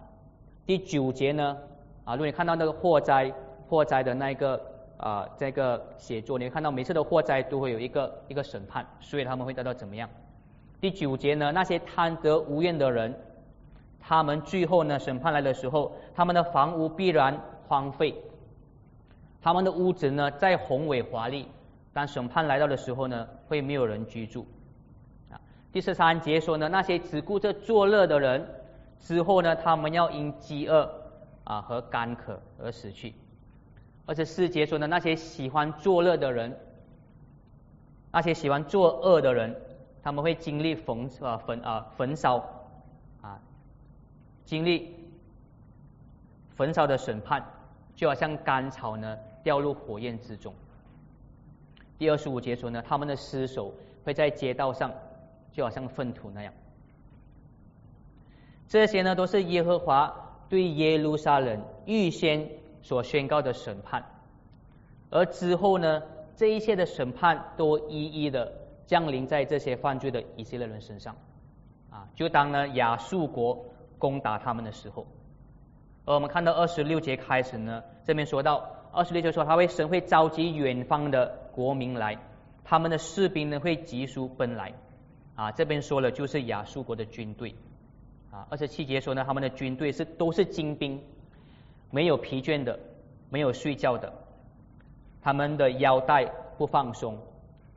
[0.66, 1.56] 第九节呢，
[2.04, 3.32] 啊，如果你看到那个祸灾，
[3.66, 4.60] 祸灾的那个
[4.98, 10.06] 啊这个写作，你会看到每次的祸灾都会有一个一个审判，所以他们会得到怎么样？
[10.82, 13.18] 第九节呢，那些贪得无厌的人，
[14.04, 18.14] 他们最后呢审判来的时候，他们的房屋必然荒废，
[19.40, 21.46] 他们的屋子呢再宏伟华丽，
[21.92, 24.44] 当审判来到的时候呢，会没有人居住。
[25.30, 25.40] 啊，
[25.72, 28.44] 第十三节说呢，那些只顾着作乐的人，
[28.98, 30.90] 之后呢，他们要因饥饿
[31.44, 33.14] 啊和干渴而死去。
[34.04, 36.58] 而且四节说呢，那些喜欢作乐的人，
[38.10, 39.56] 那些喜欢作恶的人，
[40.02, 42.44] 他们会经历焚啊焚啊焚烧，
[44.44, 44.94] 经历
[46.54, 47.44] 焚烧的审判，
[47.94, 50.54] 就好像干草呢掉入火焰之中。
[51.98, 53.72] 第二十五节说呢，他们的尸首
[54.04, 54.92] 会在街道上，
[55.52, 56.52] 就好像粪土那样。
[58.68, 60.12] 这些呢，都是耶和华
[60.48, 62.48] 对耶路撒冷预先。
[62.84, 64.04] 所宣告的审判，
[65.08, 66.02] 而之后呢，
[66.34, 68.52] 这一切的审判都一一的
[68.88, 71.14] 降临在这些犯罪的以色列人身上，
[71.90, 73.64] 啊，就当呢亚述国
[74.02, 75.06] 攻打他们的时候，
[76.04, 82.18] 而我们看到二十六节开始呢，这边说到二十六节说他会神会召集远方的国民来，
[82.64, 84.72] 他们的士兵呢会急速奔来，
[85.36, 87.54] 啊，这边说了就是亚述国的军队，
[88.32, 91.00] 啊，二十七节说呢他们的军队是都是精兵。
[91.94, 92.80] 没有疲倦的，
[93.28, 94.10] 没有睡觉的，
[95.20, 96.24] 他们的腰带
[96.56, 97.18] 不放松，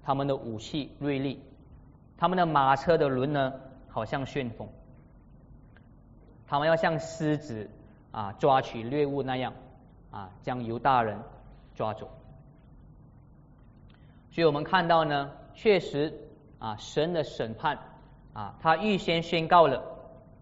[0.03, 1.43] 他们的武器锐利，
[2.17, 3.53] 他们的马车的轮呢，
[3.89, 4.69] 好像旋风，
[6.47, 7.69] 他们要像狮子
[8.11, 9.53] 啊抓取猎物那样
[10.11, 11.19] 啊将犹大人
[11.75, 12.09] 抓走。
[14.31, 16.13] 所以我们看到呢，确实
[16.59, 17.79] 啊神的审判
[18.33, 19.83] 啊他预先宣告了，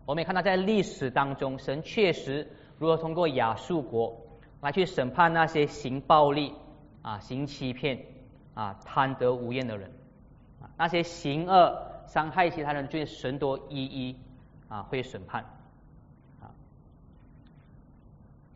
[0.05, 2.47] 我们也看到在历史当中，神确实。
[2.79, 4.19] 如何通过亚述国
[4.59, 6.53] 来去审判那些行暴力
[7.01, 7.97] 啊、行欺骗
[8.55, 9.89] 啊、贪得无厌的人
[10.59, 10.67] 啊？
[10.75, 14.17] 那些行恶、伤害其他人罪，神都一一
[14.67, 15.45] 啊会审判
[16.41, 16.51] 啊。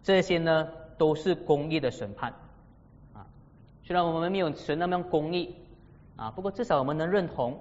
[0.08, 2.34] 这些呢都是公义的审判
[3.14, 3.28] 啊。
[3.84, 5.54] 虽然我们没有神那么公义
[6.16, 7.60] 啊，不过至少我们能认同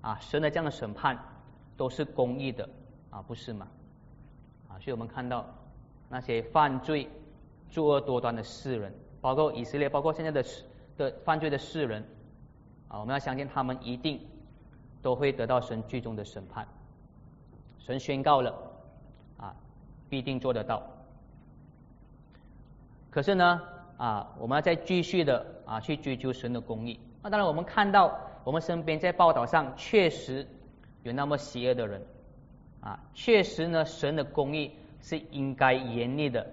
[0.00, 1.18] 啊，神的这样的审判
[1.76, 2.68] 都是公义的
[3.10, 3.66] 啊，不是吗？
[4.68, 5.44] 啊，所以我们看到。
[6.10, 7.06] 那些犯罪、
[7.68, 10.42] 作恶多端的世人，包括以色列，包括现在的
[10.96, 12.02] 的犯罪的世人，
[12.88, 14.18] 啊，我们要相信他们一定
[15.02, 16.66] 都会得到神最终的审判。
[17.78, 18.54] 神宣告了，
[19.36, 19.54] 啊，
[20.08, 20.82] 必定做得到。
[23.10, 23.62] 可是呢，
[23.96, 26.98] 啊，我们要再继续的啊去追求神的公义。
[27.22, 30.46] 那当然，我们看到我们身边在报道上确实
[31.02, 32.02] 有那么邪恶的人，
[32.80, 34.72] 啊，确实呢，神的公义。
[35.00, 36.44] 是应该严厉的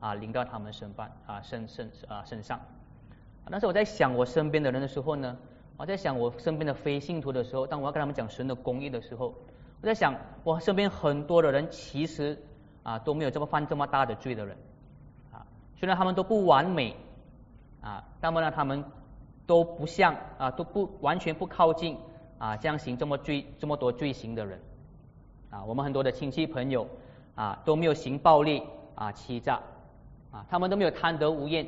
[0.00, 2.60] 啊，临到他们身办啊身身啊身上。
[3.48, 5.36] 但是我在想我身边的人的时候呢，
[5.76, 9.32] 我在想我身边的非信徒的时候，当我要跟他们讲神的公义的时候，
[9.80, 12.36] 我在想我身边很多的人其实
[12.82, 14.56] 啊都没有这么犯这么大的罪的人，
[15.82, 16.94] 虽然他们都不完美
[17.80, 18.84] 啊，但么呢他们
[19.48, 21.98] 都不像啊都不完全不靠近
[22.38, 24.60] 啊这样行这么罪这么多罪行的人
[25.50, 26.86] 啊，我们很多的亲戚朋友。
[27.34, 28.62] 啊，都没有行暴力
[28.94, 29.58] 啊，欺诈
[30.30, 31.66] 啊，他们都没有贪得无厌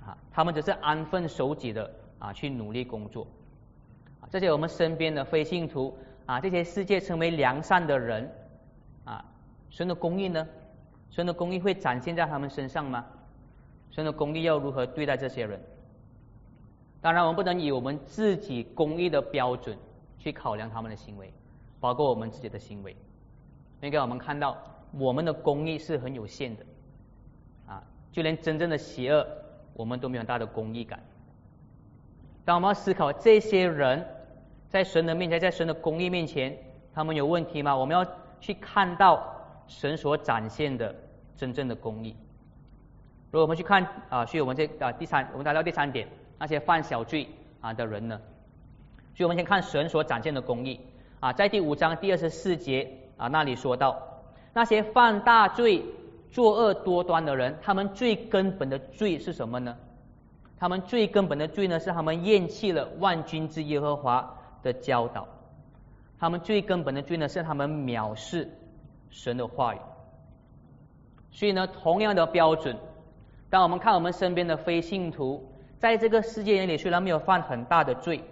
[0.00, 3.26] 啊，他们只是安分守己的啊，去努力工作。
[4.30, 8.32] 这些我们身边的非信徒啊，这些世界称为良善的人
[9.04, 9.24] 啊，
[9.70, 10.46] 神的公义呢？
[11.10, 13.04] 神的公义会展现在他们身上吗？
[13.96, 15.58] 神的公义要如何对待这些人？
[17.00, 19.74] 当然，我们不能以我们自己公义的标准
[20.18, 21.32] 去考量他们的行为，
[21.80, 22.94] 包括我们自己的行为，
[23.80, 24.54] 应该我们看到。
[24.98, 26.66] 我们的公义是很有限的，
[27.66, 27.82] 啊，
[28.12, 29.26] 就连真正的邪恶，
[29.72, 31.02] 我们都没有大的公义感。
[32.44, 34.06] 当我们要思考这些人
[34.68, 36.56] 在神的面前，在神的公义面前，
[36.92, 37.74] 他们有问题吗？
[37.74, 38.06] 我们要
[38.40, 39.26] 去看到
[39.66, 40.94] 神所展现的
[41.34, 42.14] 真正的公义。
[43.36, 47.28] 如果我们去看啊，所以我们这啊第三，我们来到第三点，那些犯小罪
[47.60, 48.18] 啊的人呢？
[49.14, 50.80] 所以我们先看神所展现的公义
[51.20, 54.02] 啊，在第五章第二十四节啊那里说到。
[54.54, 55.84] 那些犯大罪、
[56.30, 59.76] 作恶多端的人，他们最根本的罪是什么呢？
[60.58, 65.28] 他们最根本的罪呢，是他们厌弃了万军之耶和华的教导。
[66.18, 68.50] 他们最根本的罪呢，是他们藐视
[69.10, 69.78] 神的话语。
[71.32, 72.74] 所以呢，同样的标准，
[73.50, 78.22] 当我们看我们身边的非信徒，在这个世界眼里虽然没有犯很大的罪，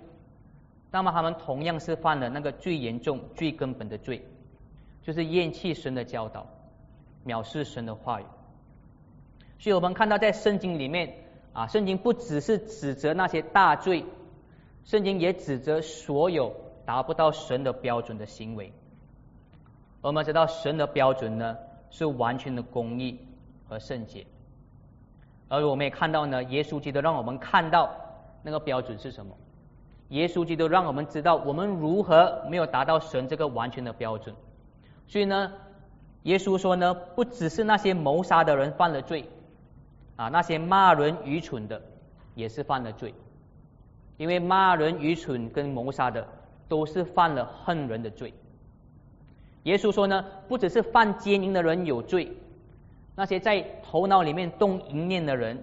[0.91, 4.25] 那么他们同样是犯了那个最严重、最根本的罪。
[5.03, 6.47] 就是厌弃神的教导，
[7.27, 8.25] 藐视神的话语。
[9.59, 11.15] 所以我们看到在圣经里面
[11.53, 14.03] 啊，圣经不只是指责那些大罪，
[14.85, 16.55] 圣经也指责所有
[16.87, 18.73] 达不到神的标准的行为。
[20.01, 21.59] 我们知道神的标准呢
[21.91, 23.19] 是完全的公义
[23.69, 24.27] 和圣洁，
[25.49, 27.91] 而我们也看到呢，耶稣基督让我们看到
[28.43, 29.35] 那个标准是什么。
[30.09, 34.35] 耶稣基督让我们知道我们如何没有达到神这个完全的标准，
[35.07, 35.53] 所以呢，
[36.25, 39.29] 耶稣说呢，不只是那些谋杀的人犯了罪，
[40.17, 41.81] 啊，那些骂人愚蠢的
[42.35, 43.15] 也是犯了罪，
[44.19, 46.29] 因为骂人愚蠢跟谋杀的
[46.69, 48.33] 都是犯了恨人的罪。
[49.63, 52.31] 耶稣说呢，不只是犯奸淫的人有罪，
[53.15, 55.63] 那些在头脑里面动淫念的人，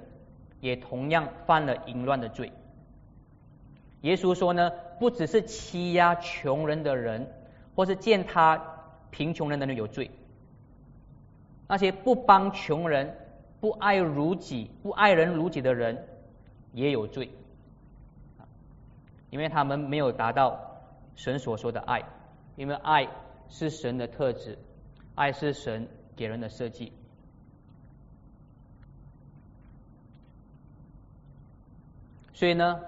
[0.59, 2.51] 也同样犯了淫乱的罪。
[4.01, 7.31] 耶稣说呢，不只是欺压穷人的人，
[7.75, 8.61] 或是践踏
[9.09, 10.09] 贫穷人的人有罪，
[11.67, 13.15] 那些不帮穷人、
[13.59, 16.07] 不爱如己、不爱人如己的人
[16.73, 17.29] 也有罪，
[19.29, 20.59] 因为他们没有达到
[21.15, 22.01] 神所说的爱，
[22.55, 23.07] 因为爱
[23.49, 24.57] 是神的特质，
[25.13, 26.91] 爱是神给人的设计，
[32.41, 32.79] 所以呢。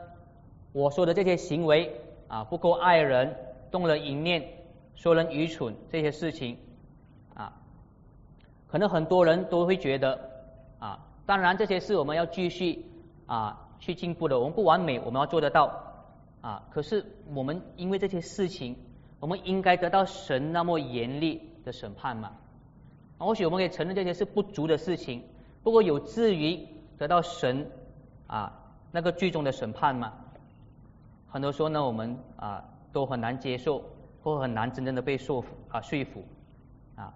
[0.72, 3.38] 我说的这些行为啊，不够爱人，
[3.70, 4.44] 动了淫念，
[4.96, 6.58] 说人愚蠢这些事情
[7.36, 7.54] 啊，
[8.68, 10.32] 可能很多人都会觉得
[10.80, 12.84] 啊，当然这些事我们要继续
[13.28, 15.94] 啊去进步的，我们不完美，我们要做得到
[16.42, 16.64] 啊。
[16.72, 18.76] 可是我们因为这些事情，
[19.20, 22.32] 我们应该得到神那么严厉的审判吗？
[23.20, 25.22] 或许我们可以承认这些是不足的事情，
[25.62, 27.70] 不过有至于得到神
[28.26, 28.60] 啊
[28.96, 30.14] 那个最终的审判吗？
[31.28, 33.84] 很多时候呢，我们啊都很难接受，
[34.22, 36.24] 或很难真正的被说服啊说服
[36.96, 37.12] 啊。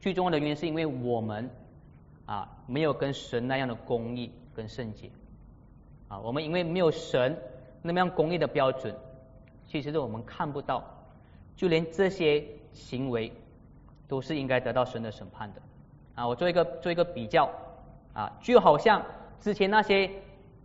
[0.00, 1.48] 最重要的原因是因为我们
[2.26, 5.10] 啊没有跟神那样的公义跟圣洁
[6.08, 7.34] 啊，我们因为没有神
[7.80, 8.94] 那么样公义的标准，
[9.66, 10.84] 其实是我们看不到，
[11.56, 12.44] 就连这些
[12.74, 13.32] 行为
[14.06, 15.62] 都是应该得到神的审判的
[16.16, 16.28] 啊。
[16.28, 17.50] 我做一个做一个比较
[18.12, 19.02] 啊，就好像
[19.40, 20.10] 之前那些。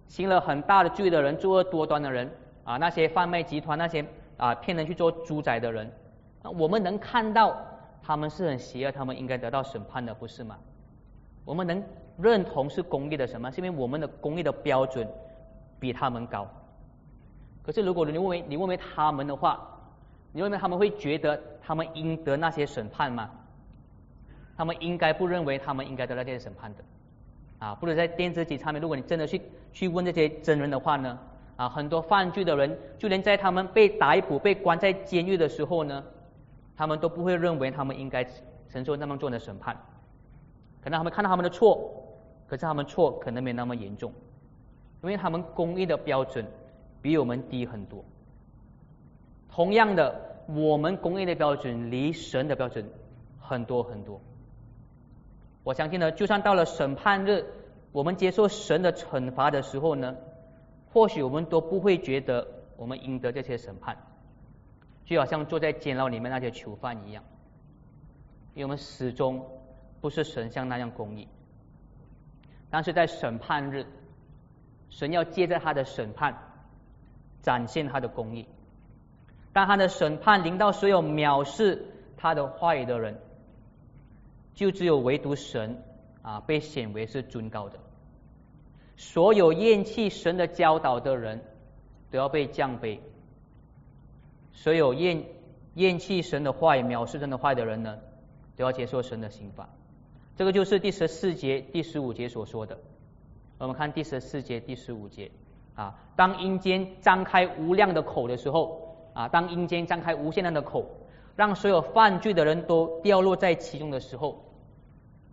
[0.07, 2.29] 行了很大的罪的人，作恶多端的人
[2.63, 4.05] 啊，那些贩卖集团，那些
[4.37, 5.91] 啊骗人去做猪仔的人，
[6.43, 7.55] 那我们能看到
[8.01, 10.57] 他们是很邪恶，他们应该得到审判的，不是吗？
[11.43, 11.83] 我们能
[12.17, 13.51] 认同是公义的什么？
[13.51, 15.07] 是因为我们的公义的标准
[15.79, 16.47] 比他们高。
[17.63, 19.59] 可是如果你认为你认为他们的话，
[20.31, 23.29] 你认为他们会觉得他们应得那些审判吗？
[24.57, 26.83] 他们应该不认为他们应该得到这些审判的。
[27.59, 29.41] 啊，不如在电子机上面，如果你真的去
[29.71, 31.17] 去问这些真人的话呢，
[31.55, 36.03] 啊，很多犯罪的人，就连在他们被逮捕、被关在监狱的时候呢，
[36.75, 38.25] 他们都不会认为他们应该
[38.69, 39.75] 承受那么重的审判。
[40.83, 41.91] 可能他们看到他们的错，
[42.47, 44.11] 可是他们错可能没那么严重，
[45.01, 46.45] 因为他们公益的标准
[47.01, 48.03] 比我们低很多。
[49.49, 50.13] 同样的，
[50.47, 52.85] 我们公益的标准离神的标准
[53.39, 54.19] 很多很多。
[55.65, 57.43] 我相信呢，就算到了审判日，
[57.91, 60.15] 我们接受神的惩罚的时候呢，
[60.93, 62.47] 或许我们都不会觉得
[62.77, 63.97] 我们应得这些审判，
[65.05, 67.23] 就好像坐在监牢里面那些囚犯一样，
[68.53, 69.43] 因为我们始终
[70.01, 71.27] 不是神像那样公义。
[72.69, 73.87] 但是在审判日，
[74.91, 76.37] 神要借着他的审判
[77.41, 78.47] 展现他的公义，
[79.51, 83.19] 当他的审判临到所有藐视他的话语的人。
[84.55, 85.83] 就只有唯独神
[86.21, 87.77] 啊被显为是尊高的，
[88.95, 91.43] 所有厌弃神的教导的人
[92.09, 92.99] 都要被降卑，
[94.53, 95.23] 所有厌
[95.73, 97.99] 厌弃神的坏、藐视神的坏的人呢，
[98.55, 99.67] 都要接受神的刑罚。
[100.37, 102.77] 这个就是第十四节、第十五节所说的。
[103.57, 105.31] 我们看第十四节、第十五节
[105.75, 110.85] 啊，当阴间张开无量的口的时候啊，当阴间张开无限量的口。
[111.35, 114.45] 让所有犯罪的人都掉落在其中的时候，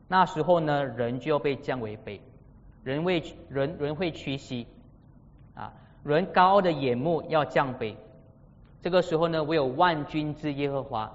[0.08, 2.18] 那时候呢，人就要被降为卑，
[2.82, 4.66] 人为人人会屈膝
[5.54, 5.72] 啊，
[6.02, 7.94] 人高傲的眼目要降卑。
[8.80, 11.12] 这个时候呢，唯有万军之耶和华，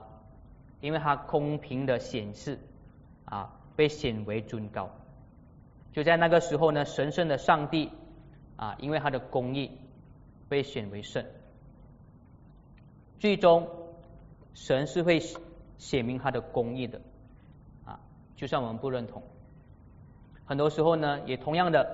[0.80, 2.58] 因为他公平的显示
[3.26, 4.90] 啊，被显为尊高。
[5.92, 7.92] 就在那个时候呢，神圣的上帝
[8.56, 9.70] 啊，因为他的公义
[10.48, 11.26] 被选为圣，
[13.20, 13.68] 最终。
[14.58, 15.22] 神是会
[15.78, 17.00] 写明他的公义的。
[17.86, 18.00] 啊，
[18.36, 19.22] 就算我们不认同，
[20.46, 21.88] 很多时候呢，也同样的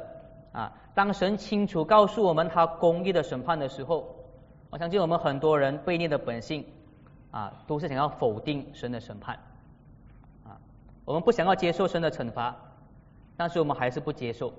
[0.54, 4.16] 啊，当神清楚告诉我们他公义的审判的时候，
[4.70, 6.66] 我相信我们很多人悖逆的本性
[7.32, 9.38] 啊都是想要否定神的审判。
[10.46, 10.58] 啊，
[11.04, 12.56] 我们不想要接受神的惩罚，
[13.36, 14.54] 但是我们还是不接受。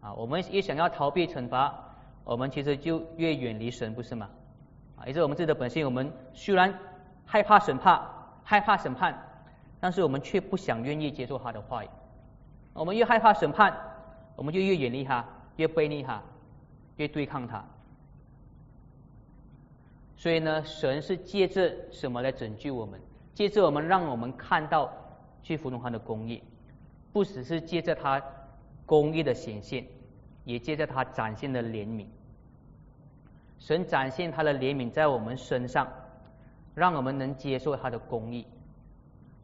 [0.00, 1.74] 啊，我们越想要逃避惩罚，
[2.24, 4.30] 我们其实就越远离神，不是吗？
[4.96, 6.72] 啊，也是我们自己的本性，我们虽然
[7.30, 8.02] 害怕审判，
[8.42, 9.16] 害怕审判，
[9.78, 11.88] 但是我们却不想愿意接受他的话语。
[12.72, 13.72] 我们越害怕审判，
[14.34, 15.24] 我们就越远离他，
[15.54, 16.20] 越背离他，
[16.96, 17.64] 越对抗他。
[20.16, 23.00] 所以呢，神是借着什么来拯救我们？
[23.32, 24.92] 借着我们，让我们看到
[25.40, 26.42] 去服从他的公义，
[27.12, 28.20] 不只是借着他
[28.84, 29.86] 公义的显现，
[30.44, 32.06] 也借着他展现的怜悯。
[33.60, 35.86] 神展现他的怜悯在我们身上，
[36.74, 38.46] 让我们能接受他的公义，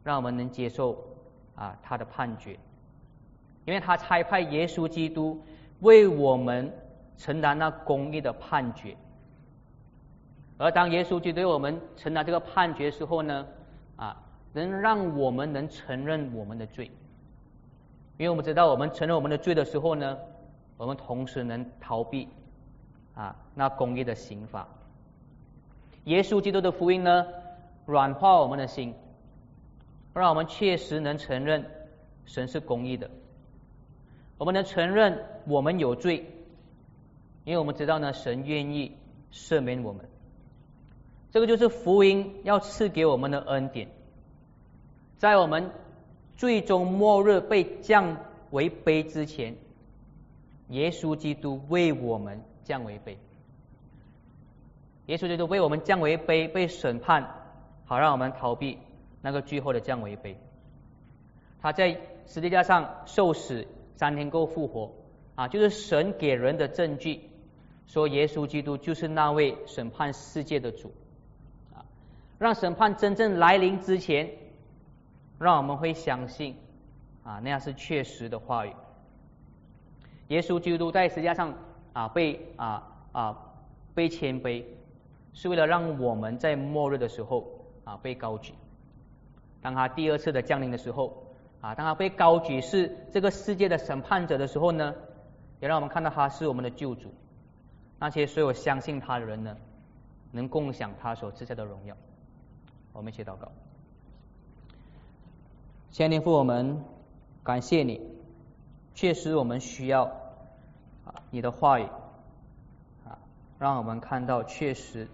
[0.03, 0.97] 让我们能接受
[1.55, 2.57] 啊他的判决，
[3.65, 5.41] 因为他差派耶稣基督
[5.81, 6.71] 为我们
[7.17, 8.95] 承担那公义的判决。
[10.57, 13.47] 而当耶稣基督对我们承担这个判决时候呢，
[13.95, 14.17] 啊，
[14.53, 16.85] 能让我们能承认我们的罪，
[18.17, 20.17] 因为我们知道我们承认我们的罪的时候呢，
[20.77, 22.27] 我们同时能逃避。
[23.17, 24.67] 啊，那公义的刑罚，
[26.07, 27.27] 耶稣基督的福音呢，
[27.85, 28.95] 软化我们的心，
[30.13, 31.65] 让我们确实能承认
[32.25, 33.09] 神是公义的，
[34.37, 36.25] 我们能承认我们有罪，
[37.43, 38.93] 因为我们知道呢，神愿意
[39.33, 40.05] 赦免我们，
[41.31, 43.89] 这个就是福音要赐给我们的恩典，
[45.17, 45.71] 在我们
[46.37, 48.17] 最终末日被降
[48.51, 49.55] 为卑之前，
[50.69, 52.41] 耶稣基督为我们。
[52.67, 53.15] 降为卑，
[55.07, 57.27] 耶稣基督为我们降为卑，被审判，
[57.85, 58.77] 好让我们逃避
[59.21, 60.35] 那个最后的降为卑。
[61.61, 64.91] 他在十字架上受死，三天后复活，
[65.35, 67.21] 啊，就是神给人的证据，
[67.87, 70.91] 说耶稣基督就是那位审判世界的主，
[71.73, 71.83] 啊，
[72.37, 74.29] 让审判真正来临之前，
[75.39, 76.55] 让我们会相信，
[77.23, 78.73] 啊，那样是确实的话语。
[80.27, 81.53] 耶稣基督在十字架上。
[81.93, 83.35] 啊，被啊啊
[83.95, 84.63] 被谦卑，
[85.37, 87.47] 是为了让我们在末日的时候
[87.83, 88.55] 啊被高举。
[89.61, 91.27] 当他第二次的降临的时候，
[91.61, 94.95] 啊，当他被高举是这个世界的审判者的时候呢，
[95.59, 97.13] 也让我们看到他是我们的救主。
[97.99, 99.55] 那些所有相信他的人呢，
[100.31, 101.95] 能共享他所赐下的荣耀。
[102.93, 103.51] 我们一起祷告。
[105.91, 106.83] 先天父，我们
[107.43, 108.01] 感谢你，
[108.95, 110.05] 确实我们需要
[111.05, 111.21] 啊。
[111.29, 111.83] 你的话语
[113.05, 113.19] 啊，
[113.59, 115.07] 让我们看到确实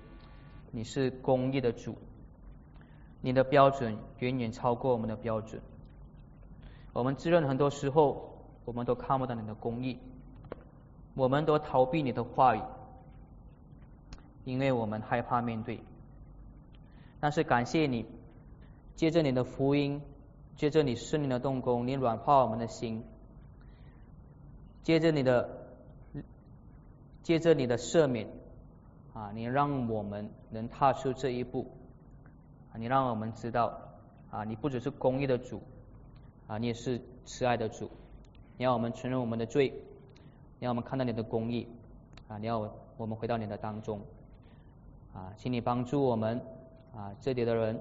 [0.76, 1.96] 你是公义的主，
[3.22, 5.62] 你的标准远远超过我们的标准。
[6.94, 10.00] 我们自认很多时候我们都看不到你的公义，
[11.14, 12.62] 我们都逃避你的话语，
[14.46, 15.80] 因为我们害怕面对。
[17.20, 18.08] 但是感谢你，
[18.96, 20.02] 借着你的福音，
[20.56, 23.04] 借着你圣灵的动工，你软化我们的心，
[24.82, 25.62] 借着你的。
[27.22, 28.28] 借着你的赦免
[29.14, 31.72] 啊，你让我们能踏出这一步
[32.72, 33.80] 啊，你让我们知道
[34.32, 35.62] 啊，你不只是公义的主
[36.48, 37.90] 啊，你也是慈爱的主。
[38.58, 39.74] 你要我们承认我们的罪，
[40.60, 41.68] 你要我们看到你的公义
[42.28, 44.02] 啊，你要我们回到你的当中
[45.14, 46.42] 啊，请你帮助我们
[46.96, 47.80] 啊，这里的人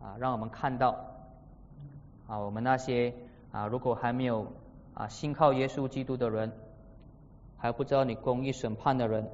[0.00, 0.96] 啊，让我们看到
[2.26, 3.14] 啊，我们那些
[3.52, 4.46] 啊，如果还没有
[4.94, 6.52] 啊信靠耶稣基督的人。
[7.56, 9.26] 还不知道你公义审判的人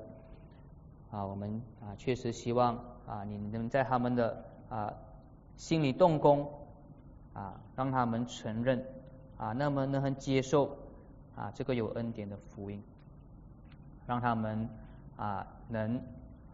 [1.10, 4.94] 啊，我们啊确实希望啊你能在他们的啊
[5.56, 6.48] 心里动工
[7.32, 8.84] 啊，让他们承认
[9.36, 10.76] 啊，那么能接受
[11.34, 12.82] 啊这个有恩典的福音，
[14.06, 14.68] 让他们
[15.16, 16.00] 啊能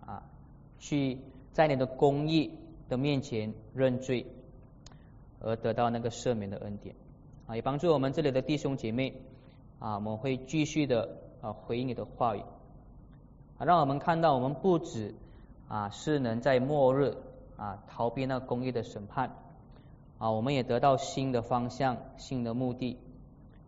[0.05, 0.23] 啊
[0.79, 1.19] 去
[1.53, 4.27] 在你的公义的面前认罪，
[5.41, 6.95] 而得到那个赦免的恩典
[7.47, 9.21] 啊，也帮助我们这里的弟兄姐妹
[9.79, 11.19] 啊，我们会继续的。
[11.43, 12.43] 啊，回应你的话语，
[13.65, 15.15] 让我们看到我们不止
[15.69, 17.17] 啊是能在末日
[17.57, 19.31] 啊逃避那公义的审判，
[20.19, 22.99] 啊，我们也得到新的方向、新的目的，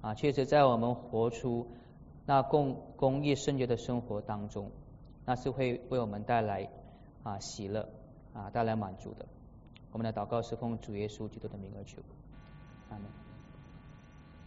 [0.02, 1.66] 啊，确实在我们活出
[2.26, 4.70] 那共公义圣洁的生活当中，
[5.24, 6.68] 那是会为我们带来
[7.22, 7.88] 啊喜乐
[8.34, 9.24] 啊带来满足的。
[9.90, 12.02] 我们的祷告是奉主耶稣基督的名而求，
[12.90, 13.27] 阿门。